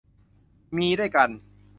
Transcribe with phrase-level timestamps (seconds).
[0.75, 1.29] มีด้วยกัน